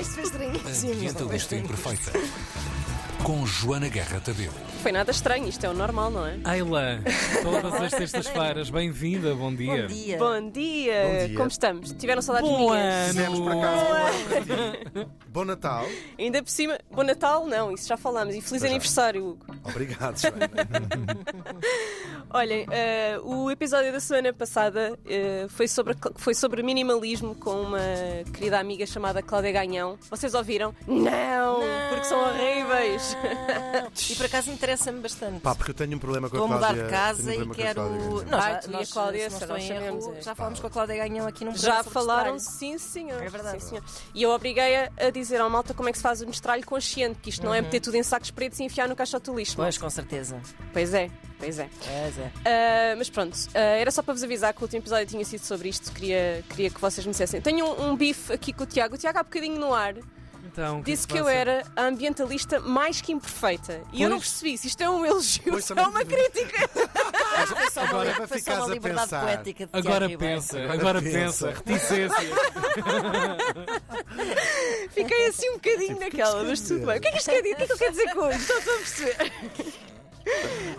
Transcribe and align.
Isto 0.00 0.14
foi 0.14 0.22
estranhíssimo. 0.24 0.92
Ambientalista 0.92 1.56
Imperfeita. 1.56 2.12
Com 3.22 3.46
Joana 3.46 3.88
Guerra 3.88 4.20
Tadeu. 4.20 4.52
Foi 4.86 4.92
nada 4.92 5.10
estranho, 5.10 5.48
isto 5.48 5.66
é 5.66 5.68
o 5.68 5.74
normal, 5.74 6.12
não 6.12 6.24
é? 6.24 6.38
Ayla, 6.44 7.00
todas 7.42 7.74
as 7.74 7.90
terças-feiras, 7.90 8.70
bem-vinda, 8.70 9.34
bom 9.34 9.52
dia. 9.52 9.82
Bom 9.82 9.86
dia. 9.88 10.16
Bom 10.16 10.50
dia! 10.50 11.02
Bom 11.02 11.26
dia. 11.26 11.36
Como 11.36 11.48
estamos? 11.48 11.92
Tiveram 11.94 12.22
saudades 12.22 12.48
Bom 12.48 12.70
minhas? 12.70 13.08
Fizemos 13.08 13.40
por 13.40 13.50
ano! 13.50 13.62
acaso. 13.62 15.10
Bom 15.36 15.44
Natal. 15.44 15.84
Ainda 16.18 16.42
por 16.42 16.48
cima, 16.48 16.78
bom 16.90 17.02
Natal, 17.02 17.44
não, 17.44 17.70
isso 17.70 17.86
já 17.86 17.96
falámos. 17.98 18.34
E 18.34 18.40
feliz 18.40 18.62
já. 18.62 18.68
aniversário, 18.68 19.26
Hugo. 19.26 19.44
Obrigado, 19.64 20.18
Joana. 20.18 20.48
Olhem, 22.32 22.66
eh, 22.70 23.18
o 23.22 23.50
episódio 23.50 23.92
da 23.92 24.00
semana 24.00 24.32
passada 24.32 24.98
eh, 25.04 25.46
foi, 25.50 25.68
sobre, 25.68 25.94
foi 26.14 26.34
sobre 26.34 26.62
minimalismo 26.62 27.34
com 27.34 27.60
uma 27.60 27.78
querida 28.32 28.58
amiga 28.58 28.86
chamada 28.86 29.20
Cláudia 29.20 29.52
Ganhão. 29.52 29.98
Vocês 30.08 30.32
ouviram? 30.32 30.74
Não! 30.86 31.60
Porque 31.90 32.04
são 32.04 32.18
horríveis! 32.18 33.14
E 34.10 34.14
por 34.14 34.24
acaso 34.24 34.50
interessa-me 34.76 35.00
bastante. 35.00 35.40
Pá, 35.40 35.54
porque 35.54 35.70
eu 35.70 35.74
tenho 35.74 35.96
um 35.96 35.98
problema 35.98 36.28
com 36.28 36.36
Vou 36.36 36.44
a 36.46 36.48
mudar 36.48 36.60
Cláudia. 36.60 36.84
de 36.84 36.90
casa 36.90 37.30
tenho 37.30 37.46
um 37.48 37.52
e 37.52 37.54
quero. 37.54 37.82
Não, 38.24 38.38
Ah, 38.38 38.52
já, 38.52 38.58
tu 38.58 38.70
e 38.70 38.74
a 38.74 38.78
nós, 38.78 38.92
Cláudia, 38.92 39.30
se 39.30 39.46
não 39.46 39.56
estou 39.56 39.56
em 39.56 39.84
erro, 39.86 40.14
é. 40.16 40.22
já 40.22 40.34
falamos 40.34 40.60
com 40.60 40.66
a 40.66 40.70
Cláudia 40.70 40.96
Ganhão 40.96 41.26
aqui 41.26 41.44
num 41.44 41.56
Já 41.56 41.82
falaram, 41.82 42.38
sim 42.38 42.78
senhor. 42.78 43.22
É 43.22 43.28
verdade. 43.28 43.60
Sim, 43.62 43.68
senhor. 43.68 43.84
E 44.14 44.22
eu 44.22 44.30
obriguei-a 44.30 44.90
a 44.96 45.10
dizer 45.10 45.40
ao 45.40 45.50
malta 45.50 45.74
como 45.74 45.88
é 45.88 45.92
que 45.92 45.98
se 45.98 46.02
faz 46.02 46.20
um 46.22 46.26
destralho 46.26 46.64
consciente, 46.64 47.18
que 47.20 47.30
isto 47.30 47.44
não 47.44 47.54
é 47.54 47.60
meter 47.60 47.80
tudo 47.80 47.96
em 47.96 48.02
sacos 48.02 48.30
pretos 48.30 48.60
e 48.60 48.64
enfiar 48.64 48.88
no 48.88 48.94
caixote 48.94 49.26
do 49.26 49.36
lixo. 49.36 49.56
Pois, 49.56 49.76
malta. 49.76 49.80
com 49.86 49.90
certeza. 49.90 50.40
Pois 50.72 50.92
é, 50.94 51.10
pois 51.38 51.58
é. 51.58 51.68
Pois 51.78 52.18
é. 52.18 52.32
Ah, 52.44 52.94
mas 52.96 53.08
pronto, 53.10 53.36
ah, 53.54 53.58
era 53.58 53.90
só 53.90 54.02
para 54.02 54.14
vos 54.14 54.22
avisar 54.22 54.52
que 54.52 54.60
o 54.60 54.62
último 54.64 54.82
episódio 54.82 55.06
tinha 55.06 55.24
sido 55.24 55.42
sobre 55.42 55.68
isto. 55.68 55.92
Queria, 55.92 56.44
queria 56.50 56.70
que 56.70 56.80
vocês 56.80 57.04
me 57.06 57.12
dissessem. 57.12 57.40
Tenho 57.40 57.64
um, 57.66 57.90
um 57.90 57.96
bife 57.96 58.32
aqui 58.32 58.52
com 58.52 58.64
o 58.64 58.66
Tiago. 58.66 58.94
O 58.94 58.98
Tiago 58.98 59.18
há 59.18 59.22
bocadinho 59.22 59.58
no 59.58 59.72
ar 59.72 59.94
Então, 60.52 60.80
o 60.80 60.84
que 60.84 60.90
é 60.90 60.94
disse 60.94 61.02
se 61.02 61.08
que 61.08 61.18
eu 61.18 61.28
era 61.28 61.64
a 61.74 61.82
ambientalista 61.84 62.60
mais 62.60 63.00
que 63.00 63.12
imperfeita. 63.12 63.80
E 63.92 64.02
eu 64.02 64.08
não 64.08 64.18
Pois. 64.18 64.28
percebi 64.30 64.58
se 64.58 64.66
isto 64.68 64.80
é 64.82 64.88
um 64.90 65.04
elogio 65.04 65.42
Pois, 65.50 65.64
se 65.64 65.72
é 65.72 65.86
uma 65.86 66.04
crítica. 66.04 66.70
Agora 67.76 68.26
ficas 68.28 68.58
uma 68.66 68.74
a 68.74 68.80
pensar. 68.80 69.20
poética 69.22 69.66
de 69.66 69.72
Tiago 69.72 69.88
Agora 69.88 70.06
Ribeiro. 70.06 70.34
pensa, 70.36 70.58
Agora 70.58 70.74
agora 70.74 71.02
pensa. 71.02 71.48
pensa, 71.48 71.62
reticência. 71.70 72.16
Fiquei 74.90 75.26
assim 75.26 75.50
um 75.50 75.54
bocadinho 75.54 75.98
naquela, 75.98 76.42
mas 76.44 76.60
tudo 76.60 76.86
bem. 76.86 76.98
O 76.98 77.00
que 77.00 77.08
é 77.08 77.12
que 77.12 77.18
isto 77.18 77.30
quer 77.30 77.42
dizer? 77.42 77.54
O 77.54 77.56
que 77.56 77.62
é 77.62 77.66
que 77.66 77.72
eu 77.72 77.78
quero 77.78 77.90
dizer 77.92 78.14
com 78.14 78.30
isto? 78.30 78.52
Estão 78.52 78.74
a 78.74 78.78
perceber? 78.78 79.32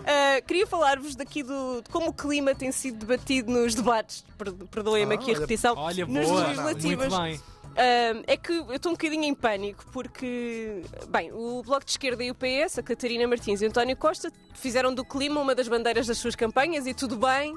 Ah, 0.06 0.42
queria 0.46 0.66
falar-vos 0.66 1.16
daqui 1.16 1.42
do, 1.42 1.80
de 1.82 1.88
como 1.88 2.08
o 2.08 2.12
clima 2.12 2.54
tem 2.54 2.70
sido 2.70 2.98
debatido 2.98 3.50
nos 3.50 3.74
debates, 3.74 4.22
per- 4.36 4.52
perdoem-me 4.70 5.14
Ah, 5.14 5.18
aqui 5.18 5.30
a 5.30 5.34
repetição, 5.34 5.74
Olha, 5.74 6.04
nas 6.06 6.26
boa, 6.28 6.48
legislativas. 6.48 7.08
muito 7.08 7.22
bem. 7.22 7.40
Ah, 7.78 8.22
é 8.26 8.36
que 8.36 8.52
eu 8.52 8.72
estou 8.72 8.90
um 8.90 8.94
bocadinho 8.96 9.22
em 9.22 9.34
pânico 9.34 9.84
porque, 9.92 10.82
bem, 11.08 11.30
o 11.32 11.62
Bloco 11.62 11.84
de 11.84 11.92
Esquerda 11.92 12.24
e 12.24 12.30
o 12.30 12.34
PS, 12.34 12.78
a 12.78 12.82
Catarina 12.82 13.24
Martins 13.28 13.62
e 13.62 13.66
o 13.66 13.68
António 13.68 13.96
Costa, 13.96 14.32
fizeram 14.52 14.92
do 14.92 15.04
clima 15.04 15.40
uma 15.40 15.54
das 15.54 15.68
bandeiras 15.68 16.08
das 16.08 16.18
suas 16.18 16.34
campanhas 16.34 16.88
e 16.88 16.92
tudo 16.92 17.16
bem. 17.16 17.56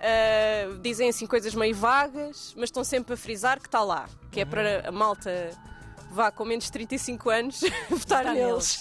Ah, 0.00 0.78
dizem 0.80 1.10
assim 1.10 1.26
coisas 1.26 1.54
meio 1.54 1.74
vagas, 1.74 2.54
mas 2.56 2.64
estão 2.64 2.82
sempre 2.82 3.12
a 3.12 3.16
frisar 3.16 3.60
que 3.60 3.68
está 3.68 3.82
lá, 3.82 4.08
que 4.30 4.40
é 4.40 4.44
para 4.46 4.88
a 4.88 4.90
malta 4.90 5.50
vá 6.10 6.30
com 6.30 6.44
menos 6.44 6.66
de 6.66 6.72
35 6.72 7.30
anos 7.30 7.60
votar 7.90 8.24
Votar 8.24 8.34
neles. 8.34 8.80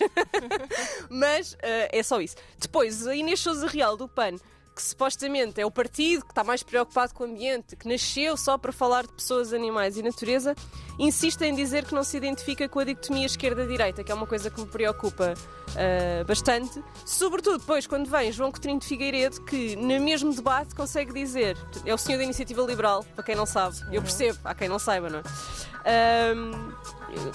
mas 1.10 1.58
ah, 1.62 1.90
é 1.92 2.02
só 2.02 2.22
isso. 2.22 2.38
Depois, 2.58 3.06
a 3.08 3.14
Inês 3.14 3.42
Souza 3.42 3.68
Real 3.68 3.98
do 3.98 4.08
PAN, 4.08 4.38
que 4.76 4.82
supostamente 4.82 5.60
é 5.60 5.66
o 5.66 5.72
partido 5.72 6.24
que 6.24 6.32
está 6.32 6.44
mais 6.44 6.64
preocupado 6.64 7.14
com 7.14 7.24
o 7.24 7.28
ambiente, 7.28 7.76
que 7.76 7.88
nasceu 7.88 8.38
só 8.38 8.58
para 8.58 8.72
falar 8.72 9.04
de 9.04 9.14
pessoas, 9.14 9.54
animais 9.54 9.98
e 9.98 10.02
natureza, 10.04 10.56
insiste 10.98 11.42
em 11.42 11.54
dizer 11.54 11.86
que 11.86 11.94
não 11.94 12.04
se 12.04 12.18
identifica 12.18 12.68
com 12.70 12.80
a 12.80 12.84
dicotomia 12.84 13.26
esquerda-direita, 13.26 14.04
que 14.04 14.12
é 14.12 14.16
uma 14.16 14.28
coisa 14.28 14.50
que 14.50 14.62
me 14.62 14.68
preocupa 14.68 15.34
ah, 15.76 16.24
bastante. 16.26 16.84
Sobretudo 17.06 17.60
depois, 17.60 17.88
quando 17.88 18.10
vem 18.10 18.32
João 18.32 18.52
Coutinho 18.52 18.80
de 18.80 18.86
Figueiredo, 18.86 19.42
que 19.42 19.76
no 19.76 20.00
mesmo 20.00 20.34
debate 20.34 20.76
consegue 20.76 21.14
dizer, 21.14 21.58
é 21.86 21.94
o 21.94 21.98
senhor 21.98 22.18
da 22.18 22.24
Iniciativa 22.24 22.62
Liberal, 22.62 23.04
para 23.16 23.24
quem 23.24 23.36
não 23.36 23.46
sabe, 23.46 23.78
eu 23.92 24.02
percebo, 24.02 24.40
há 24.44 24.54
quem 24.54 24.70
não 24.70 24.80
saiba, 24.80 25.10
não 25.10 25.20
é? 25.20 25.24
Ahm, 25.86 26.72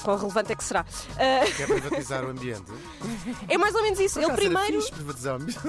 quão 0.02 0.16
relevante 0.16 0.52
é 0.52 0.54
que 0.54 0.64
será? 0.64 0.84
Ah, 1.18 1.44
Quer 1.56 1.66
privatizar 1.66 2.24
o 2.24 2.30
ambiente? 2.30 2.64
é 3.48 3.58
mais 3.58 3.74
ou 3.74 3.82
menos 3.82 3.98
isso. 4.00 4.18
Ele 4.20 4.32
primeiro, 4.32 4.82
privatizar 4.90 5.34
o 5.34 5.36
ambiente. 5.36 5.60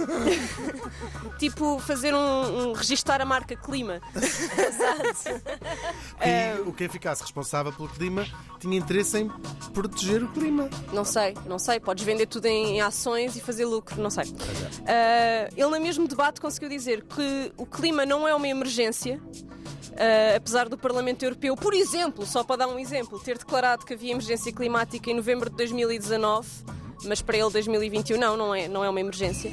tipo, 1.40 1.80
fazer 1.80 2.14
um, 2.14 2.70
um 2.70 2.74
registar 2.74 3.22
a 3.22 3.26
marca 3.26 3.56
clima. 3.56 4.00
E 6.20 6.62
o 6.62 6.74
quem 6.74 6.88
ficasse 6.90 7.22
responsável 7.22 7.72
pelo 7.72 7.90
clima 7.90 8.26
tinha 8.60 8.78
interesse 8.78 9.18
em 9.20 9.30
proteger 9.74 10.24
o 10.24 10.28
clima. 10.30 10.70
Não 10.92 11.06
sei, 11.06 11.36
não 11.46 11.60
sei. 11.60 11.80
Podes 11.80 12.04
vender 12.04 12.26
tudo 12.28 12.46
em, 12.46 12.78
em 12.78 12.82
ações 12.82 13.36
e 13.36 13.42
fazer 13.42 13.66
lucro, 13.66 14.02
não 14.02 14.10
sei. 14.10 14.26
Ah, 14.86 15.50
ele, 15.56 15.70
no 15.70 15.80
mesmo 15.80 16.08
debate, 16.08 16.42
conseguiu 16.42 16.70
dizer 16.70 17.04
que 17.04 17.52
o 17.58 17.66
clima 17.66 18.06
não 18.06 18.28
é 18.28 18.34
uma 18.34 18.48
emergência. 18.48 19.22
Ah, 19.98 20.36
apesar 20.36 20.70
do 20.70 20.78
Parlamento 20.78 21.24
Europeu, 21.24 21.56
por 21.56 21.74
exemplo, 21.74 22.26
só 22.26 22.44
para 22.44 22.58
dar 22.58 22.68
um 22.68 22.78
exemplo, 22.78 23.20
ter 23.20 23.38
declarado 23.38 23.86
que 23.86 23.94
havia 23.94 24.12
emergência 24.12 24.52
climática 24.54 25.10
em 25.10 25.16
novembro 25.16 25.50
de 25.50 25.56
2019, 25.56 26.48
mas 27.06 27.22
para 27.22 27.38
ele 27.38 27.50
2021 27.52 28.18
não, 28.18 28.38
não 28.38 28.56
é, 28.56 28.68
não 28.68 28.84
é 28.84 28.90
uma 28.90 29.00
emergência. 29.00 29.52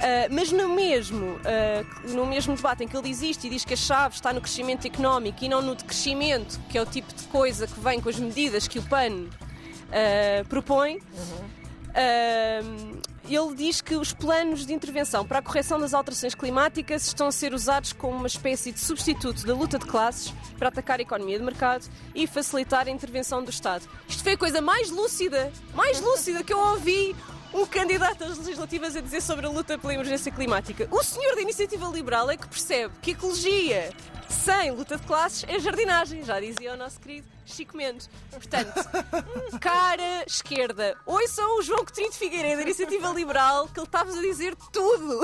Ah, 0.00 0.28
mas 0.30 0.50
no 0.50 0.68
mesmo, 0.68 1.38
ah, 1.44 1.84
no 2.08 2.26
mesmo 2.26 2.56
debate 2.56 2.84
em 2.84 2.88
que 2.88 2.96
ele 2.96 3.08
diz 3.08 3.22
isto 3.22 3.46
e 3.46 3.50
diz 3.50 3.64
que 3.64 3.74
a 3.74 3.76
chave 3.76 4.16
está 4.16 4.32
no 4.32 4.40
crescimento 4.40 4.86
económico 4.86 5.44
e 5.44 5.48
não 5.48 5.62
no 5.62 5.74
decrescimento, 5.74 6.60
que 6.68 6.76
é 6.76 6.82
o 6.82 6.86
tipo 6.86 7.14
de 7.14 7.24
coisa 7.24 7.66
que 7.66 7.78
vem 7.80 8.00
com 8.00 8.08
as 8.08 8.18
medidas 8.18 8.66
que 8.66 8.78
o 8.78 8.82
PAN 8.82 9.28
propõe, 10.48 11.00
ah, 11.94 12.60
ele 13.28 13.54
diz 13.54 13.80
que 13.80 13.96
os 13.96 14.12
planos 14.12 14.66
de 14.66 14.74
intervenção 14.74 15.26
para 15.26 15.38
a 15.38 15.42
correção 15.42 15.78
das 15.78 15.94
alterações 15.94 16.34
climáticas 16.34 17.06
estão 17.06 17.28
a 17.28 17.32
ser 17.32 17.54
usados 17.54 17.92
como 17.92 18.16
uma 18.16 18.26
espécie 18.26 18.70
de 18.70 18.80
substituto 18.80 19.46
da 19.46 19.54
luta 19.54 19.78
de 19.78 19.86
classes 19.86 20.34
para 20.58 20.68
atacar 20.68 20.98
a 20.98 21.02
economia 21.02 21.38
de 21.38 21.44
mercado 21.44 21.86
e 22.14 22.26
facilitar 22.26 22.86
a 22.86 22.90
intervenção 22.90 23.42
do 23.42 23.50
Estado. 23.50 23.88
Isto 24.06 24.22
foi 24.22 24.32
a 24.32 24.38
coisa 24.38 24.60
mais 24.60 24.90
lúcida, 24.90 25.50
mais 25.74 26.00
lúcida 26.00 26.42
que 26.42 26.52
eu 26.52 26.58
ouvi 26.58 27.16
um 27.54 27.64
candidato 27.64 28.24
às 28.24 28.36
legislativas 28.36 28.96
a 28.96 29.00
dizer 29.00 29.22
sobre 29.22 29.46
a 29.46 29.48
luta 29.48 29.78
pela 29.78 29.94
emergência 29.94 30.30
climática. 30.32 30.88
O 30.90 31.02
senhor 31.02 31.34
da 31.36 31.40
Iniciativa 31.40 31.86
Liberal 31.86 32.30
é 32.30 32.36
que 32.36 32.48
percebe 32.48 32.92
que 33.00 33.12
ecologia 33.12 33.90
sem 34.28 34.72
luta 34.72 34.96
de 34.96 35.06
classes 35.06 35.44
é 35.48 35.58
jardinagem, 35.60 36.24
já 36.24 36.40
dizia 36.40 36.74
o 36.74 36.76
nosso 36.76 37.00
querido 37.00 37.28
Chico 37.46 37.76
Mendes. 37.76 38.08
Portanto, 38.30 38.72
cara 39.60 40.24
esquerda, 40.26 40.96
ouçam 41.06 41.58
o 41.58 41.62
João 41.62 41.84
Coutinho 41.84 42.10
de 42.10 42.16
Figueiredo, 42.16 42.56
da 42.56 42.62
Iniciativa 42.62 43.08
Liberal, 43.10 43.68
que 43.68 43.78
ele 43.78 43.86
estava 43.86 44.10
a 44.10 44.20
dizer 44.20 44.56
tudo. 44.72 45.20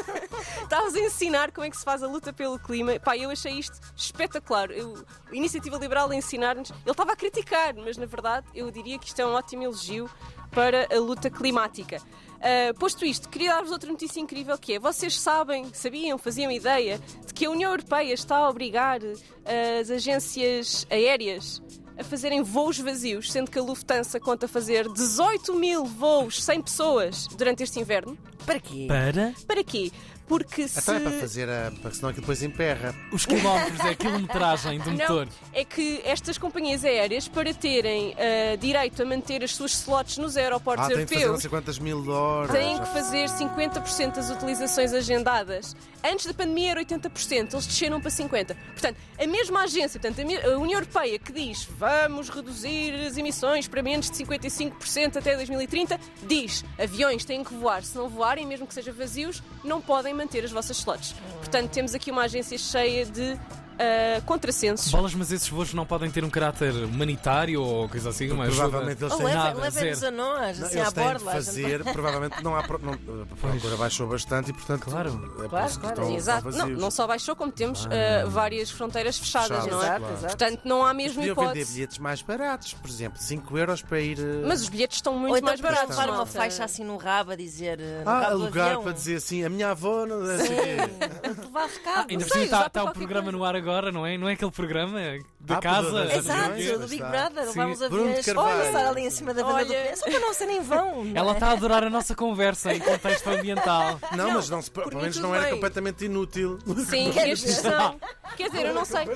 Estavas 0.62 0.94
a 0.94 1.00
ensinar 1.00 1.50
como 1.50 1.66
é 1.66 1.70
que 1.70 1.76
se 1.76 1.84
faz 1.84 2.02
a 2.02 2.06
luta 2.06 2.32
pelo 2.32 2.58
clima. 2.58 2.98
Pá, 3.00 3.16
eu 3.16 3.30
achei 3.30 3.58
isto 3.58 3.78
espetacular. 3.96 4.70
Eu, 4.70 5.04
a 5.30 5.34
Iniciativa 5.34 5.76
Liberal 5.78 6.10
a 6.10 6.14
ensinar-nos. 6.14 6.70
Ele 6.70 6.90
estava 6.90 7.12
a 7.12 7.16
criticar, 7.16 7.74
mas 7.74 7.96
na 7.96 8.06
verdade 8.06 8.46
eu 8.54 8.70
diria 8.70 8.98
que 8.98 9.06
isto 9.06 9.20
é 9.20 9.26
um 9.26 9.32
ótimo 9.32 9.64
elogio 9.64 10.10
para 10.56 10.88
a 10.90 10.98
luta 10.98 11.28
climática. 11.28 12.00
Ah, 12.40 12.72
posto 12.78 13.04
isto, 13.04 13.28
queria 13.28 13.52
dar-vos 13.52 13.70
outra 13.70 13.90
notícia 13.90 14.18
incrível 14.18 14.56
que 14.56 14.72
é: 14.72 14.78
vocês 14.78 15.20
sabem, 15.20 15.66
sabiam, 15.74 16.16
faziam 16.16 16.50
ideia 16.50 16.98
de 17.26 17.34
que 17.34 17.44
a 17.44 17.50
União 17.50 17.70
Europeia 17.70 18.14
está 18.14 18.38
a 18.38 18.48
obrigar 18.48 19.00
ah, 19.02 19.80
as 19.80 19.90
agências 19.90 20.86
aéreas 20.90 21.60
a 21.98 22.04
fazerem 22.04 22.42
voos 22.42 22.78
vazios, 22.78 23.30
sendo 23.30 23.50
que 23.50 23.58
a 23.58 23.62
Lufthansa 23.62 24.18
conta 24.18 24.48
fazer 24.48 24.90
18 24.90 25.54
mil 25.54 25.84
voos 25.84 26.42
sem 26.42 26.62
pessoas 26.62 27.26
durante 27.26 27.62
este 27.62 27.78
inverno. 27.78 28.16
Para 28.46 28.60
quê? 28.60 28.86
Para 28.88 29.34
Para 29.46 29.64
quê? 29.64 29.90
Porque 30.28 30.66
se. 30.66 30.80
Então 30.80 30.96
é 30.96 31.00
para 31.00 31.12
fazer 31.20 31.48
a. 31.48 31.70
Porque 31.80 31.96
senão 31.96 32.08
aquilo 32.08 32.22
depois 32.22 32.42
emperra. 32.42 32.92
os 33.12 33.24
quilómetros, 33.24 33.78
é 33.78 33.90
a 33.90 33.94
quilometragem 33.94 34.80
do 34.80 34.90
Não, 34.90 34.96
motor. 34.98 35.28
é 35.52 35.64
que 35.64 36.00
estas 36.04 36.36
companhias 36.36 36.84
aéreas, 36.84 37.28
para 37.28 37.54
terem 37.54 38.12
ah, 38.18 38.56
direito 38.56 39.00
a 39.00 39.04
manter 39.06 39.44
as 39.44 39.54
suas 39.54 39.70
slots 39.72 40.18
nos 40.18 40.36
aeroportos 40.36 40.84
Ah, 40.86 40.88
tem 40.88 40.96
de 40.98 41.02
fazer 41.04 41.14
não 41.14 41.22
europeus, 41.22 41.42
sei 41.42 41.50
quantas 41.50 41.78
mil 41.78 42.08
horas. 42.10 42.50
têm 42.50 42.76
que 42.76 42.86
fazer 42.88 43.28
50% 43.28 44.14
das 44.16 44.30
utilizações 44.30 44.92
agendadas. 44.92 45.76
Antes 46.04 46.26
da 46.26 46.34
pandemia 46.34 46.72
era 46.72 46.84
80%, 46.84 47.52
eles 47.52 47.66
desceram 47.66 48.00
para 48.00 48.10
50%. 48.10 48.56
Portanto, 48.72 48.96
a 49.20 49.26
mesma 49.28 49.62
agência, 49.62 50.00
portanto, 50.00 50.20
a 50.20 50.58
União 50.58 50.80
Europeia 50.80 51.18
que 51.20 51.32
diz 51.32 51.68
vamos 51.78 52.28
reduzir 52.30 52.94
as 53.06 53.16
emissões 53.16 53.68
para 53.68 53.80
menos 53.80 54.10
de 54.10 54.16
55% 54.24 55.16
até 55.18 55.36
2030, 55.36 56.00
diz 56.26 56.64
aviões 56.78 57.24
têm 57.24 57.44
que 57.44 57.54
voar. 57.54 57.84
Se 57.84 57.96
não 57.96 58.08
voarem, 58.36 58.46
mesmo 58.46 58.66
que 58.66 58.74
sejam 58.74 58.94
vazios, 58.94 59.42
não 59.64 59.80
podem 59.80 60.12
manter 60.12 60.44
as 60.44 60.52
vossas 60.52 60.76
slots. 60.78 61.14
Portanto, 61.38 61.70
temos 61.70 61.94
aqui 61.94 62.10
uma 62.10 62.22
agência 62.22 62.58
cheia 62.58 63.06
de 63.06 63.38
ah, 63.78 64.20
contrassensos. 64.24 64.90
Bolas, 64.90 65.14
mas 65.14 65.32
esses 65.32 65.48
voos 65.48 65.72
não 65.74 65.84
podem 65.86 66.10
ter 66.10 66.24
um 66.24 66.30
caráter 66.30 66.72
humanitário 66.72 67.60
ou 67.62 67.88
coisa 67.88 68.10
assim, 68.10 68.26
ajuda? 68.26 68.46
Provavelmente 68.56 69.02
eles 69.02 69.12
Ou 69.12 69.18
têm. 69.18 69.34
nada, 69.34 69.60
levem-nos 69.60 70.02
a 70.04 70.10
nós, 70.10 70.58
Não, 70.58 70.66
assim 70.66 70.78
eles 70.78 70.88
à 70.88 70.92
têm 70.92 71.04
de 71.06 71.12
borda. 71.12 71.30
a 71.30 71.34
gente 71.40 71.44
fazer, 71.46 71.84
provavelmente 71.92 72.42
não 72.42 72.56
há. 72.56 72.62
pro- 72.62 72.78
Não, 72.82 72.92
a 72.92 73.36
procura 73.36 73.76
baixou 73.76 74.06
bastante 74.08 74.50
e, 74.50 74.52
portanto. 74.52 74.82
Claro. 74.84 75.08
é 75.44 75.48
Claro, 75.48 75.50
claro, 75.80 76.00
estão 76.02 76.16
Exato. 76.16 76.50
Não, 76.50 76.68
não 76.68 76.90
só 76.90 77.06
baixou, 77.06 77.34
como 77.36 77.52
temos 77.52 77.86
ah, 77.86 78.26
várias 78.28 78.70
fronteiras 78.70 79.18
fechadas, 79.18 79.48
Fechadas, 79.64 79.70
não 79.70 79.82
é? 79.82 79.86
Exato, 79.86 80.00
claro. 80.00 80.14
exato. 80.16 80.36
Portanto, 80.36 80.60
não 80.64 80.84
há 80.84 80.94
mesmo 80.94 81.16
Podiam 81.16 81.34
vender 81.34 81.46
hipótese. 81.48 81.72
bilhetes 81.74 81.98
mais 81.98 82.22
baratos, 82.22 82.74
por 82.74 82.88
exemplo, 82.90 83.18
5 83.20 83.58
euros 83.58 83.82
para 83.82 84.00
ir. 84.00 84.18
eh, 84.18 84.44
Mas 84.46 84.62
os 84.62 84.68
bilhetes 84.68 84.98
estão 84.98 85.12
muito 85.14 85.32
Ou 85.32 85.36
então 85.38 85.48
mais 85.48 85.60
baratos. 85.60 85.96
levar 85.96 86.10
uma 86.10 86.26
faixa 86.26 86.64
assim 86.64 86.84
no 86.84 86.96
rabo 86.96 87.32
a 87.32 87.36
dizer. 87.36 87.78
Ah, 88.04 88.26
alugar 88.28 88.78
para 88.80 88.92
dizer 88.92 89.16
assim, 89.16 89.44
a 89.44 89.48
minha 89.48 89.70
avó 89.70 90.06
não 90.06 90.20
assim. 90.22 90.54
Levar 91.46 91.66
recado. 91.68 92.06
Ainda 92.10 92.24
por 92.24 92.32
cima 92.32 92.44
está, 92.44 92.70
para 92.70 92.84
o 92.84 92.92
programa 92.92 93.32
no 93.32 93.44
ar 93.44 93.54
agora, 93.56 93.65
não 93.92 94.06
é? 94.06 94.16
Não 94.18 94.28
é 94.28 94.32
aquele 94.32 94.50
programa 94.50 94.98
da 95.40 95.56
Ah, 95.56 95.60
casa? 95.60 96.14
Exato, 96.14 96.78
do 96.78 96.88
Big. 96.88 97.02
Brother, 97.02 97.44
Sim. 97.44 97.58
levar 97.58 97.68
os 97.70 97.78
Bruno 97.78 97.88
de 97.88 97.94
aviões. 98.08 98.26
Carvalho. 98.26 98.48
Olha, 98.58 98.66
estar 98.66 98.86
ali 98.88 99.00
em 99.02 99.10
cima 99.10 99.34
da 99.34 99.42
venda 99.44 99.64
do 99.64 99.70
pé. 99.72 99.96
Só 99.96 100.04
para 100.10 100.20
não 100.20 100.34
serem 100.34 100.60
vão. 100.62 101.04
não 101.04 101.16
Ela 101.16 101.30
é? 101.30 101.34
está 101.34 101.46
a 101.48 101.52
adorar 101.52 101.84
a 101.84 101.90
nossa 101.90 102.14
conversa 102.14 102.72
em 102.74 102.80
contexto 102.80 103.28
ambiental. 103.28 104.00
Não, 104.12 104.26
Não, 104.28 104.34
mas 104.34 104.48
não 104.50 104.62
pelo 104.62 105.00
menos 105.00 105.16
não 105.18 105.34
era 105.34 105.44
bem. 105.44 105.54
completamente 105.54 106.04
inútil. 106.04 106.58
Sim, 106.88 107.10
Quer 107.14 107.28
estes 107.28 107.56
dizer- 107.56 107.70
são. 107.70 108.00
Quer 108.36 108.50
dizer, 108.50 108.66
eu 108.66 108.74
não 108.74 108.84
sei. 108.84 109.06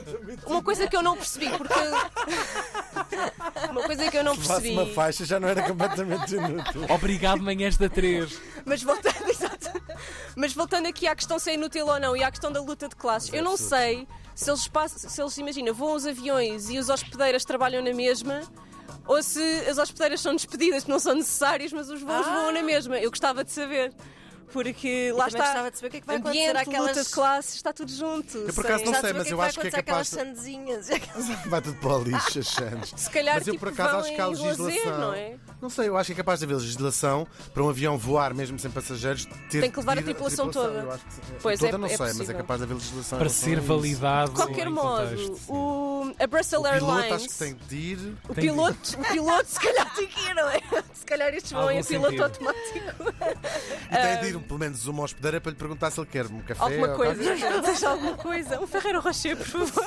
Uma 0.47 0.63
coisa 0.63 0.87
que 0.87 0.97
eu 0.97 1.03
não 1.03 1.17
percebi, 1.17 1.49
porque. 1.51 1.75
Uma 3.71 3.83
coisa 3.83 4.11
que 4.11 4.17
eu 4.17 4.25
não 4.25 4.37
percebi. 4.37 4.71
uma 4.71 4.87
faixa, 4.87 5.25
já 5.25 5.39
não 5.41 5.49
era 5.49 5.63
completamente 5.63 6.35
inútil. 6.35 6.87
Obrigado, 6.89 7.43
manhãs 7.43 7.77
da 7.77 7.89
3. 7.89 8.41
Mas 8.65 8.83
voltando, 8.83 9.17
exato. 9.29 9.71
Mas 10.37 10.53
voltando 10.53 10.87
aqui 10.87 11.07
à 11.07 11.15
questão 11.15 11.39
se 11.39 11.51
é 11.51 11.55
inútil 11.55 11.87
ou 11.87 12.01
não 12.01 12.17
e 12.17 12.23
à 12.23 12.31
questão 12.31 12.51
da 12.51 12.61
luta 12.61 12.89
de 12.89 12.97
classes, 12.97 13.33
eu 13.33 13.43
não 13.43 13.57
sei 13.57 14.07
se 14.43 14.51
eles 14.51 14.67
passam, 14.69 15.11
se 15.11 15.21
eles 15.21 15.37
imagina, 15.39 15.73
voam 15.73 15.95
os 15.97 16.07
aviões 16.07 16.71
e 16.71 16.79
os 16.79 16.89
hospedeiras 16.89 17.45
trabalham 17.45 17.83
na 17.83 17.93
mesma. 17.93 18.41
Ou 19.07 19.23
se 19.23 19.41
as 19.69 19.77
hospedeiras 19.79 20.21
são 20.21 20.35
despedidas, 20.35 20.85
que 20.85 20.91
não 20.91 20.99
são 20.99 21.15
necessárias, 21.15 21.73
mas 21.73 21.91
os 21.91 22.01
voos 22.03 22.27
Ah. 22.27 22.31
voam 22.35 22.53
na 22.53 22.63
mesma. 22.63 22.99
Eu 22.99 23.11
gostava 23.11 23.45
de 23.45 23.51
saber. 23.53 23.93
Porque 24.53 25.13
lá 25.17 25.29
está. 25.29 25.39
gostava 25.45 25.71
de 25.71 25.77
saber 25.79 25.87
o 25.89 25.91
que 25.91 25.97
é 25.97 26.01
que 26.01 26.07
vai 26.07 26.17
acontecer 26.17 26.39
Ambiente, 26.51 26.57
àquelas- 26.69 26.89
luta 26.97 27.05
de 27.05 27.11
classes, 27.11 27.55
está 27.55 27.73
tudo 27.73 27.93
junto. 27.93 28.39
Eu 28.39 28.53
por 28.55 28.67
acaso 28.67 28.85
não 28.85 28.95
sei, 29.01 29.13
o 29.13 29.15
mas 29.15 29.23
que 29.25 29.29
é 29.31 29.33
eu 29.33 29.41
acho 29.43 29.61
que 29.61 29.67
é 29.67 29.71
acontecer 29.71 29.83
capaz. 29.83 30.11
Vai 31.47 31.61
tudo 31.63 31.77
para 31.79 31.97
o 31.97 32.03
lixo, 32.03 32.39
as 32.39 32.47
chances. 32.47 32.93
Se 33.01 33.11
calhar 33.11 33.35
Mas 33.37 33.47
eu 33.47 33.53
tipo, 33.55 33.65
por 33.67 33.73
acaso 33.73 33.91
vão 33.91 34.01
acho 34.01 34.15
que 34.15 34.21
há 34.21 34.27
legislação. 34.27 34.99
não 34.99 35.15
é? 35.15 35.37
Não 35.61 35.69
sei, 35.71 35.89
eu 35.89 35.97
acho 35.97 36.07
que 36.07 36.13
é 36.13 36.17
capaz 36.17 36.39
de 36.41 36.47
haver 36.47 36.55
legislação 36.55 37.27
para 37.53 37.63
um 37.63 37.69
avião 37.69 37.97
voar 37.99 38.33
mesmo 38.35 38.59
sem 38.59 38.71
passageiros. 38.71 39.27
Ter 39.51 39.61
Tem 39.61 39.71
que 39.71 39.79
levar 39.79 39.99
a 39.99 40.03
tripulação 40.03 40.51
toda. 40.51 40.81
Eu 40.81 40.93
acho 40.93 41.05
que 41.05 41.13
sim. 41.15 41.21
Pois, 41.43 41.61
toda 41.61 41.75
é- 41.75 41.79
não 41.79 41.87
é 41.87 41.97
sei, 41.97 42.13
mas 42.15 42.31
é 42.31 42.35
capaz 42.35 42.61
de 42.61 42.65
haver 42.65 42.75
legislação. 42.75 43.19
Para 43.19 43.29
ser 43.29 43.61
validado. 43.61 44.31
De 44.31 44.37
qualquer 44.37 44.71
modo, 44.71 45.11
contexto. 45.11 45.41
O, 46.01 46.15
a 46.19 46.27
Brussels 46.27 46.65
O 46.67 46.71
piloto 46.73 46.93
Airlines. 46.93 47.13
acho 47.13 47.29
que 47.29 47.39
tem 47.39 47.55
de 47.69 47.77
ir. 47.77 48.17
O 48.29 48.35
piloto, 48.35 49.01
o 49.01 49.05
piloto 49.05 49.47
se 49.49 49.61
calhar 49.61 49.95
tem 49.95 50.07
que 50.07 50.21
ir, 50.21 50.35
não 50.35 50.49
é? 50.49 50.61
Se 50.95 51.07
calhar 51.07 51.35
estes 51.35 51.51
vão 51.51 51.69
em 51.71 51.83
piloto 51.83 52.23
automático. 52.23 52.79
E 53.91 53.97
tem 53.97 54.21
de 54.21 54.27
ir 54.37 54.39
pelo 54.41 54.59
menos 54.61 54.87
uma 54.87 55.03
hospedeira 55.03 55.41
para 55.41 55.51
lhe 55.51 55.57
perguntar 55.57 55.91
se 55.91 55.99
ele 55.99 56.07
quer 56.09 56.27
um 56.27 56.41
café 56.41 56.63
Alguma 56.63 56.89
coisa. 56.91 57.37
Deixa 57.63 57.89
alguma 57.91 58.15
coisa. 58.17 58.61
Um 58.61 58.67
Ferreiro 58.67 59.01
Rocher, 59.01 59.37
por 59.37 59.47
favor. 59.47 59.85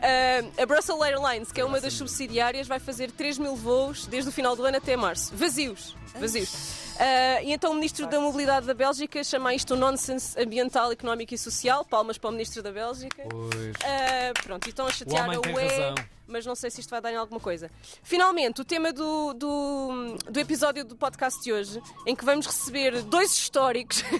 Ah, 0.00 0.62
a 0.62 0.66
Brussels 0.66 1.02
Airlines, 1.02 1.50
que 1.50 1.60
é 1.60 1.64
uma 1.64 1.80
das 1.80 1.94
subsidiárias, 1.94 2.68
vai 2.68 2.78
fazer 2.78 3.10
3 3.10 3.38
mil 3.38 3.56
voos 3.56 4.06
desde 4.06 4.30
o 4.30 4.32
final 4.32 4.54
do 4.54 4.64
ano 4.64 4.76
até 4.76 4.96
março. 4.96 5.34
Vazios. 5.34 5.96
Vazios. 6.20 6.77
Ah, 6.98 7.42
e 7.42 7.52
então 7.52 7.70
o 7.70 7.74
Ministro 7.74 8.06
da 8.08 8.18
Mobilidade 8.20 8.66
da 8.66 8.74
Bélgica 8.74 9.22
chama 9.22 9.54
isto 9.54 9.74
um 9.74 9.78
nonsense 9.78 10.38
ambiental, 10.40 10.90
económico 10.90 11.32
e 11.32 11.38
social. 11.38 11.84
Palmas 11.84 12.18
para 12.18 12.28
o 12.28 12.32
Ministro 12.32 12.62
da 12.62 12.72
Bélgica. 12.72 13.22
Pois. 13.30 13.76
Ah, 13.84 14.32
pronto, 14.42 14.66
e 14.66 14.70
estão 14.70 14.86
a 14.86 14.90
chatear 14.90 15.30
a 15.30 15.38
UE, 15.38 15.94
mas 16.26 16.44
não 16.44 16.56
sei 16.56 16.70
se 16.70 16.80
isto 16.80 16.90
vai 16.90 17.00
dar 17.00 17.12
em 17.12 17.16
alguma 17.16 17.40
coisa. 17.40 17.70
Finalmente, 18.02 18.60
o 18.60 18.64
tema 18.64 18.92
do, 18.92 19.32
do, 19.34 20.16
do 20.28 20.40
episódio 20.40 20.84
do 20.84 20.96
podcast 20.96 21.42
de 21.42 21.52
hoje, 21.52 21.80
em 22.04 22.16
que 22.16 22.24
vamos 22.24 22.46
receber 22.46 23.02
dois 23.02 23.32
históricos. 23.32 24.02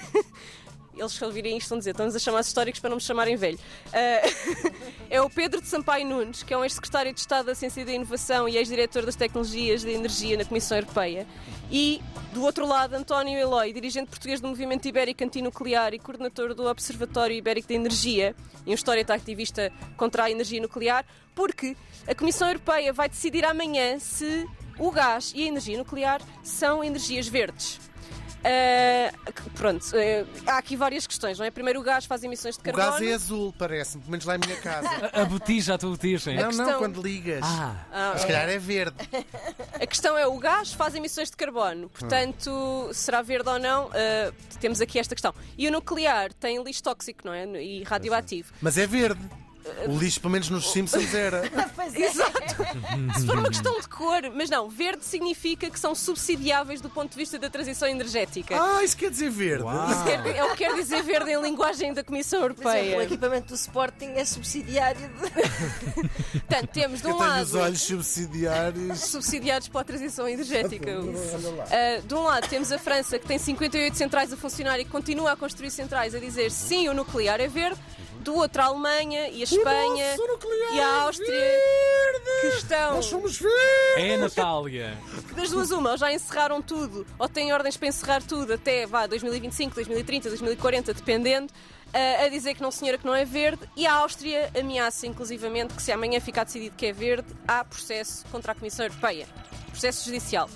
Eles 0.97 1.17
que 1.17 1.25
ouvirem 1.25 1.57
isto 1.57 1.69
vão 1.69 1.79
dizer, 1.79 1.93
estamos 1.93 2.17
a 2.17 2.19
chamar 2.19 2.41
históricos 2.41 2.81
para 2.81 2.91
não 2.91 2.97
me 2.97 3.03
chamarem 3.03 3.37
velho. 3.37 3.59
Ah, 3.93 4.71
é 5.11 5.21
o 5.21 5.29
Pedro 5.29 5.61
de 5.61 5.69
Sampaio 5.69 6.07
Nunes, 6.07 6.43
que 6.43 6.53
é 6.53 6.57
um 6.57 6.65
ex-secretário 6.65 7.13
de 7.13 7.21
Estado 7.21 7.47
da 7.47 7.55
Ciência 7.55 7.83
e 7.83 7.85
da 7.85 7.93
Inovação 7.93 8.49
e 8.49 8.57
ex-diretor 8.57 9.05
das 9.05 9.15
Tecnologias 9.15 9.83
de 9.83 9.91
Energia 9.91 10.37
na 10.37 10.45
Comissão 10.45 10.77
Europeia. 10.77 11.27
E, 11.71 12.01
do 12.33 12.43
outro 12.43 12.67
lado, 12.67 12.95
António 12.95 13.39
Eloy, 13.39 13.73
dirigente 13.73 14.09
português 14.09 14.41
do 14.41 14.49
Movimento 14.49 14.89
Ibérico 14.89 15.23
Antinuclear 15.23 15.93
e 15.93 15.99
coordenador 15.99 16.55
do 16.55 16.67
Observatório 16.67 17.37
Ibérico 17.37 17.69
de 17.69 17.75
Energia 17.75 18.35
e 18.65 18.71
um 18.71 18.75
histórico 18.75 19.13
ativista 19.13 19.71
contra 19.97 20.25
a 20.25 20.31
energia 20.31 20.61
nuclear, 20.63 21.05
porque 21.35 21.77
a 22.07 22.15
Comissão 22.15 22.49
Europeia 22.49 22.93
vai 22.93 23.09
decidir 23.09 23.45
amanhã 23.45 23.99
se 23.99 24.47
o 24.79 24.91
gás 24.91 25.33
e 25.35 25.45
a 25.45 25.47
energia 25.47 25.77
nuclear 25.77 26.23
são 26.43 26.83
energias 26.83 27.29
verdes. 27.29 27.79
Ah, 28.45 29.13
pronto, 29.57 29.85
ah, 30.47 30.53
há 30.53 30.59
aqui 30.59 30.77
várias 30.77 31.07
questões, 31.07 31.39
não 31.39 31.45
é? 31.47 31.51
Primeiro, 31.51 31.81
o 31.81 31.83
gás 31.83 32.05
faz 32.05 32.23
emissões 32.23 32.55
de 32.57 32.61
O 32.61 32.65
carbono. 32.65 32.91
gás 32.93 33.03
é 33.03 33.13
azul, 33.15 33.55
parece-me, 33.59 34.03
pelo 34.03 34.11
menos 34.13 34.27
lá 34.27 34.37
em 34.37 34.39
minha 34.39 34.57
casa. 34.61 34.89
A 35.13 35.25
botija, 35.25 35.75
a 35.75 35.79
tua 35.79 35.91
botija. 35.91 36.33
não, 36.33 36.47
questão- 36.49 36.67
não, 36.67 36.79
quando 36.79 37.03
ligas. 37.03 37.41
Ah, 37.43 37.77
Ah, 37.93 38.15
Se 38.19 38.27
calhar 38.27 38.49
é 38.49 38.59
verde. 38.59 38.97
A 39.81 39.87
questão 39.87 40.17
é, 40.17 40.27
o 40.27 40.39
gás 40.39 40.73
faz 40.73 40.95
emissões 40.95 41.31
de 41.31 41.37
carbono, 41.37 41.89
portanto, 41.89 42.91
será 42.93 43.23
verde 43.23 43.49
ou 43.49 43.59
não? 43.59 43.91
Ah, 43.93 44.33
temos 44.61 44.81
aqui 44.81 44.99
esta 44.99 45.15
questão. 45.15 45.35
E 45.57 45.67
o 45.69 45.73
nuclear 45.73 46.33
tem 46.33 46.63
lixo 46.63 46.83
tóxico, 46.83 47.21
não 47.25 47.33
é? 47.33 47.45
E 47.63 47.83
radioativo. 47.83 48.53
Mas 48.61 48.79
é 48.79 48.87
verde. 48.87 49.21
O 49.87 49.97
lixo, 49.99 50.21
pelo 50.21 50.33
menos 50.33 50.49
nos 50.51 50.71
Simpsons, 50.73 51.13
era. 51.15 51.43
Pois 51.75 51.95
é. 51.95 52.01
Exato. 52.07 52.39
Se 53.19 53.25
for 53.27 53.39
uma 53.39 53.49
questão 53.49 53.81
de 53.81 53.89
cor, 53.89 54.23
mas 54.35 54.51
não, 54.51 54.69
verde 54.69 55.05
significa 55.05 55.71
que 55.71 55.79
são 55.79 55.95
subsidiáveis 55.95 56.81
do 56.81 56.91
ponto 56.91 57.11
de 57.13 57.17
vista 57.17 57.39
da 57.39 57.49
transição 57.49 57.87
energética. 57.89 58.61
Ah, 58.61 58.83
isso 58.83 58.97
quer 58.97 59.11
dizer 59.11 59.31
verde. 59.31 59.65
Isso 59.65 60.05
quer- 60.05 60.37
é 60.37 60.45
o 60.45 60.51
que 60.51 60.57
quer 60.57 60.75
dizer 60.75 61.03
verde 61.03 61.31
em 61.31 61.41
linguagem 61.41 61.93
da 61.95 62.03
Comissão 62.03 62.41
Por 62.41 62.51
exemplo, 62.53 62.69
o 62.69 62.75
Europeia. 62.77 63.05
equipamento 63.05 63.47
do 63.49 63.55
Sporting 63.55 64.13
é 64.17 64.25
subsidiário 64.25 65.01
de... 65.09 65.31
Portanto, 66.41 66.69
temos 66.73 67.01
de 67.01 67.09
Eu 67.09 67.15
um 67.15 67.19
tenho 67.19 67.31
lado 67.31 67.43
os 67.45 67.55
olhos 67.55 67.81
subsidiários. 67.81 68.99
subsidiados 69.01 69.69
para 69.69 69.81
a 69.81 69.85
transição 69.85 70.29
energética. 70.29 70.91
Uh, 71.01 72.07
de 72.07 72.15
um 72.15 72.23
lado 72.23 72.49
temos 72.49 72.73
a 72.73 72.79
França 72.79 73.19
que 73.19 73.27
tem 73.27 73.39
58 73.39 73.97
centrais 73.97 74.33
a 74.33 74.37
funcionar 74.37 74.79
e 74.81 74.85
que 74.85 74.91
continua 74.91 75.33
a 75.33 75.37
construir 75.37 75.71
centrais 75.71 76.15
a 76.15 76.19
dizer 76.19 76.51
sim, 76.51 76.89
o 76.89 76.95
nuclear 76.95 77.41
é 77.41 77.49
verde. 77.49 77.79
Do 78.29 78.35
outro 78.37 78.61
a 78.61 78.67
Alemanha 78.67 79.31
e 79.31 79.41
a 79.41 79.45
Espanha 79.45 80.17
e 80.75 80.81
a 80.81 81.03
Áustria 81.05 81.59
que 82.43 82.47
estão 82.49 82.97
Nós 82.97 83.07
somos 83.07 83.39
verdes. 83.39 83.59
é 83.97 84.15
a 84.17 84.19
Natália. 84.19 84.99
das 85.35 85.49
duas 85.49 85.71
uma, 85.71 85.93
ou 85.93 85.97
já 85.97 86.13
encerraram 86.13 86.61
tudo 86.61 87.07
ou 87.19 87.27
têm 87.27 87.55
ordens 87.55 87.79
para 87.79 87.89
encerrar 87.89 88.23
tudo 88.23 88.53
até 88.53 88.87
vá 88.87 89.07
2025, 89.07 89.77
2030, 89.77 90.29
2040, 90.29 90.93
dependendo. 90.93 91.51
uh, 91.51 92.25
A 92.27 92.29
dizer 92.29 92.53
que 92.55 92.61
não, 92.61 92.71
senhora, 92.71 92.99
que 92.99 93.07
não 93.07 93.15
é 93.15 93.25
verde, 93.25 93.63
e 93.75 93.87
a 93.87 93.95
Áustria 93.95 94.51
ameaça, 94.61 95.07
inclusivamente, 95.07 95.73
que 95.73 95.81
se 95.83 95.91
amanhã 95.91 96.21
ficar 96.21 96.45
decidido 96.45 96.77
que 96.77 96.85
é 96.85 96.93
verde, 96.93 97.29
há 97.47 97.65
processo 97.65 98.27
contra 98.31 98.53
a 98.53 98.55
Comissão 98.55 98.85
Europeia. 98.85 99.27
Processo 99.71 100.05
judicial. 100.07 100.49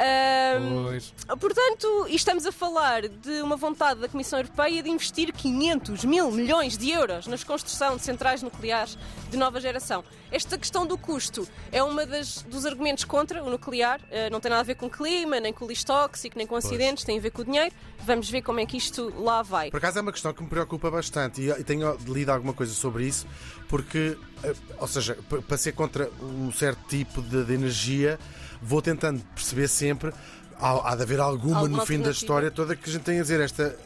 Um. 0.00 1.36
Portanto, 1.38 2.06
estamos 2.08 2.46
a 2.46 2.52
falar 2.52 3.08
de 3.08 3.42
uma 3.42 3.56
vontade 3.56 4.00
da 4.00 4.08
Comissão 4.08 4.38
Europeia 4.38 4.82
de 4.82 4.90
investir 4.90 5.32
500 5.32 6.04
mil 6.04 6.30
milhões 6.30 6.76
de 6.76 6.90
euros 6.90 7.26
na 7.26 7.36
construção 7.38 7.96
de 7.96 8.02
centrais 8.02 8.42
nucleares 8.42 8.98
de 9.30 9.36
nova 9.36 9.60
geração. 9.60 10.04
Esta 10.30 10.58
questão 10.58 10.86
do 10.86 10.98
custo 10.98 11.46
é 11.70 11.78
das, 12.06 12.42
dos 12.42 12.66
argumentos 12.66 13.04
contra 13.04 13.42
o 13.42 13.50
nuclear. 13.50 14.00
Eh, 14.10 14.28
não 14.30 14.40
tem 14.40 14.50
nada 14.50 14.60
a 14.60 14.64
ver 14.64 14.74
com 14.74 14.90
clima, 14.90 15.38
nem 15.38 15.52
com 15.52 15.66
lixo 15.66 15.86
tóxico, 15.86 16.36
nem 16.36 16.46
com 16.46 16.56
acidentes, 16.56 17.04
tem 17.04 17.18
a 17.18 17.20
ver 17.20 17.30
com 17.30 17.42
o 17.42 17.44
dinheiro. 17.44 17.74
Vamos 18.04 18.28
ver 18.28 18.42
como 18.42 18.60
é 18.60 18.66
que 18.66 18.76
isto 18.76 19.12
lá 19.22 19.42
vai. 19.42 19.70
Por 19.70 19.78
acaso 19.78 19.98
é 19.98 20.02
uma 20.02 20.12
questão 20.12 20.32
que 20.32 20.42
me 20.42 20.48
preocupa 20.48 20.90
bastante 20.90 21.42
e 21.42 21.64
tenho 21.64 21.96
lido 22.06 22.30
alguma 22.30 22.52
coisa 22.52 22.72
sobre 22.72 23.06
isso, 23.06 23.26
porque, 23.68 24.16
eh, 24.42 24.54
ou 24.78 24.88
seja, 24.88 25.16
para 25.46 25.56
ser 25.56 25.72
contra 25.72 26.10
um 26.20 26.50
certo 26.52 26.80
tipo 26.88 27.22
de, 27.22 27.44
de 27.44 27.54
energia, 27.54 28.18
vou 28.60 28.82
tentando 28.82 29.22
perceber 29.34 29.68
sempre. 29.68 30.12
Há, 30.58 30.92
há 30.92 30.96
de 30.96 31.02
haver 31.02 31.20
alguma, 31.20 31.58
Alguma 31.60 31.78
no 31.80 31.86
fim 31.86 32.00
da 32.00 32.10
história 32.10 32.50
toda 32.50 32.74
que 32.74 32.88
a 32.88 32.92
gente 32.92 33.02
tem 33.02 33.18
a 33.18 33.22
dizer 33.22 33.40
esta 33.40 33.76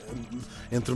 entre, 0.71 0.95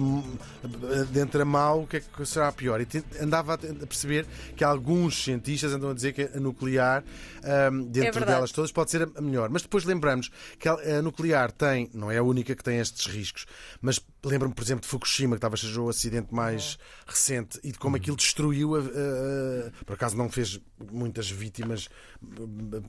entre 1.21 1.43
a 1.43 1.45
mal 1.45 1.83
o 1.83 1.87
que 1.87 1.97
é 1.97 2.01
que 2.01 2.25
será 2.27 2.53
pior? 2.53 2.81
E 2.81 2.87
andava 3.21 3.55
a 3.55 3.55
a 3.57 3.87
perceber 3.87 4.25
que 4.57 4.63
alguns 4.63 5.25
cientistas 5.25 5.73
andam 5.73 5.91
a 5.91 5.95
dizer 5.95 6.13
que 6.13 6.23
a 6.23 6.39
nuclear 6.41 7.03
ahm, 7.43 7.83
dentro 7.91 8.23
É 8.23 8.27
delas 8.27 8.53
todas 8.53 8.71
pode 8.71 8.91
ser 8.93 9.09
a 9.17 9.21
melhor. 9.21 9.51
Mas 9.51 9.63
depois 9.63 9.85
lembramos 9.85 10.31
que 10.61 10.69
a 10.69 10.75
a 10.99 11.03
nuclear 11.03 11.51
tem, 11.51 11.91
não 11.93 12.09
é 12.11 12.19
a 12.19 12.23
única 12.23 12.55
que 12.55 12.63
tem 12.63 12.79
estes 12.79 13.07
riscos, 13.07 13.47
mas 13.81 13.99
lembro-me, 14.25 14.55
por 14.55 14.63
exemplo, 14.63 14.83
de 14.83 14.89
Fukushima, 14.89 15.35
que 15.37 15.41
talvez 15.41 15.61
seja 15.61 15.81
o 15.81 15.89
acidente 15.89 16.33
mais 16.33 16.79
recente, 17.07 17.59
e 17.65 17.73
de 17.73 17.79
como 17.79 17.97
aquilo 17.97 18.17
destruiu, 18.17 18.77
a, 18.77 18.79
a- 18.79 18.83
a- 18.83 19.85
por 19.85 19.95
acaso 19.95 20.17
não 20.17 20.29
fez 20.31 20.61
muitas 20.93 21.29
vítimas 21.31 21.89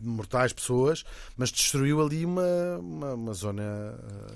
mortais, 0.01 0.53
pessoas, 0.53 1.03
mas 1.35 1.51
destruiu 1.51 2.01
ali 2.01 2.25
uma, 2.25 2.74
uma, 2.77 3.07
uma, 3.07 3.13
uma 3.13 3.33
zona. 3.33 3.63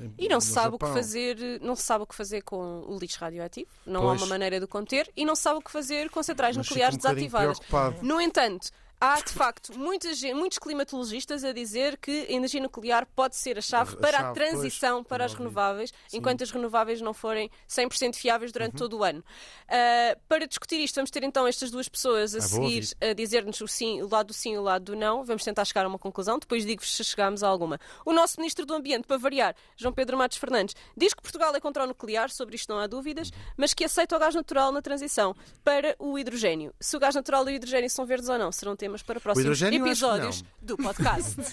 eh, 0.01 0.09
E 0.17 0.27
não 0.29 0.39
se 0.39 0.47
sabe 0.51 0.75
o 0.75 0.79
que 0.79 0.85
Japão. 0.85 1.01
fazer, 1.01 1.59
não 1.61 1.75
se 1.75 1.83
sabe 1.83 2.03
o 2.03 2.07
que 2.07 2.15
fazer 2.15 2.41
com 2.41 2.81
o 2.87 2.97
lixo 2.99 3.19
radioativo, 3.19 3.69
não 3.85 4.01
há 4.01 4.07
Pois. 4.09 4.21
uma 4.21 4.27
maneira 4.27 4.59
de 4.59 4.65
o 4.65 4.67
conter 4.67 5.09
e 5.15 5.25
não 5.25 5.35
se 5.35 5.41
sabe 5.43 5.59
o 5.59 5.61
que 5.61 5.71
fazer 5.71 6.09
com 6.09 6.21
centrais 6.23 6.55
Mas 6.57 6.67
nucleares 6.67 6.95
um 6.95 6.97
desativadas. 6.99 7.59
preocupado. 7.59 8.05
No 8.05 8.19
entanto, 8.21 8.69
há 8.99 9.21
de 9.21 9.31
facto 9.33 9.73
gente- 10.13 10.33
muitos 10.33 10.59
climatologistas 10.59 11.43
a 11.43 11.51
dizer 11.51 11.97
que 11.97 12.27
a 12.29 12.31
energia 12.31 12.61
nuclear 12.61 13.05
pode 13.15 13.35
ser 13.35 13.57
a 13.57 13.61
chave 13.61 13.93
A 13.93 13.97
para 13.97 14.17
a 14.17 14.21
chave, 14.21 14.33
transição 14.33 14.95
pois, 14.97 15.07
para 15.07 15.25
as 15.25 15.33
renováveis, 15.33 15.93
enquanto 16.13 16.43
as 16.43 16.51
renováveis 16.51 16.99
não 17.01 17.13
forem 17.13 17.49
100% 17.67 18.15
fiáveis 18.15 18.51
durante 18.51 18.75
todo 18.75 18.97
o 18.97 19.03
ano. 19.03 19.23
Ah, 19.67 20.17
para 20.27 20.45
discutir 20.47 20.79
isto, 20.79 20.95
vamos 20.95 21.11
ter 21.11 21.23
então 21.23 21.47
estas 21.47 21.71
duas 21.71 21.87
pessoas 21.87 22.35
a 22.35 22.39
Ah, 22.39 22.41
seguir 22.41 22.87
a 23.01 23.13
dizer-nos 23.13 23.61
o, 23.61 23.67
sim, 23.67 24.01
o 24.01 24.09
lado 24.09 24.27
do 24.27 24.33
sim 24.33 24.53
e 24.53 24.57
o 24.57 24.61
lado 24.63 24.83
do 24.85 24.95
não. 24.95 25.23
Vamos 25.23 25.43
tentar 25.43 25.65
chegar 25.65 25.85
a 25.85 25.87
uma 25.87 25.99
conclusão, 25.99 26.37
depois 26.39 26.65
digo-vos 26.65 26.95
se 26.95 27.03
chegarmos 27.03 27.43
a 27.43 27.47
alguma. 27.47 27.79
O 28.05 28.11
nosso 28.11 28.39
Ministro 28.39 28.65
do 28.65 28.73
Ambiente, 28.73 29.05
para 29.07 29.17
variar, 29.17 29.55
João 29.77 29.93
Pedro 29.93 30.17
Matos 30.17 30.37
Fernandes, 30.37 30.75
diz 30.97 31.13
que 31.13 31.21
Portugal 31.21 31.55
é 31.55 31.59
contra 31.59 31.83
o 31.83 31.87
nuclear, 31.87 32.29
sobre 32.29 32.55
isto 32.55 32.69
não 32.73 32.79
há 32.79 32.87
dúvidas, 32.87 33.31
mas 33.55 33.73
que 33.73 33.83
aceita 33.83 34.15
o 34.15 34.19
gás 34.19 34.35
natural 34.35 34.71
na 34.71 34.81
transição 34.81 35.35
para 35.63 35.95
o 35.99 36.17
hidrogênio. 36.17 36.73
Se 36.79 36.97
o 36.97 36.99
gás 36.99 37.15
natural 37.15 37.47
e 37.49 37.53
o 37.53 37.55
hidrogênio 37.55 37.89
são 37.89 38.05
verdes 38.05 38.27
ou 38.29 38.37
não, 38.37 38.51
serão 38.51 38.75
temas 38.75 38.88
para 39.03 39.19
próximos 39.19 39.59
que 39.59 39.75
episódios 39.75 40.43
do 40.61 40.77
podcast. 40.77 41.35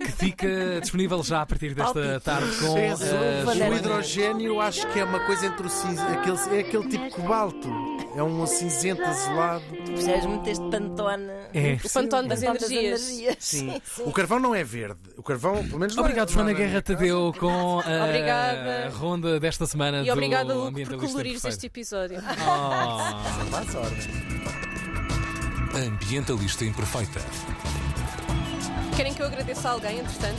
Que 0.00 0.12
fica 0.12 0.80
disponível 0.80 1.22
já 1.22 1.42
a 1.42 1.46
partir 1.46 1.74
desta 1.74 1.92
Palpite. 1.94 2.20
tarde 2.24 2.56
com 2.56 2.76
É 2.78 2.90
a 2.90 2.94
Vanessa. 3.44 3.70
o 3.70 3.74
hidrogênio 3.76 4.60
acho 4.60 4.86
que 4.92 4.98
é 4.98 5.04
uma 5.04 5.20
coisa 5.20 5.46
entre 5.46 5.66
o 5.66 5.70
cinza, 5.70 6.02
aquele, 6.08 6.56
é 6.56 6.60
aquele 6.60 6.88
tipo 6.88 7.10
cobalto. 7.10 7.68
É 8.16 8.22
um 8.22 8.44
cinzento 8.46 9.02
azulado. 9.02 9.62
Percebes 9.86 10.26
muito 10.26 10.48
este 10.48 10.68
pantone. 10.70 11.28
É. 11.54 11.78
o 11.84 11.90
pantone 11.90 12.28
das 12.28 12.42
energias. 12.42 13.36
Sim. 13.38 13.80
O 14.00 14.12
carvão 14.12 14.38
não 14.40 14.54
é 14.54 14.64
verde. 14.64 14.98
O 15.16 15.22
carvão, 15.22 15.62
pelo 15.64 15.78
menos 15.78 15.94
não 15.94 16.02
Obrigado, 16.02 16.30
é, 16.30 16.32
Joana 16.32 16.50
é- 16.50 16.54
Guerra 16.54 16.82
Tadeu, 16.82 17.32
com 17.38 17.80
a 17.80 18.04
Obrigada. 18.06 18.90
ronda 18.96 19.38
desta 19.38 19.66
semana 19.66 20.02
E 20.02 20.10
obrigada, 20.10 20.52
do 20.54 20.66
Hugo, 20.66 20.82
por 20.86 20.96
colorires 20.98 21.44
este 21.44 21.66
episódio. 21.66 22.18
Oh. 22.20 23.50
Passa 23.50 23.78
a 23.78 23.80
ordem. 23.80 24.59
Ambientalista 25.74 26.64
Imperfeita. 26.64 27.20
Querem 28.96 29.14
que 29.14 29.22
eu 29.22 29.26
agradeça 29.26 29.68
a 29.68 29.72
alguém, 29.72 30.00
entretanto? 30.00 30.36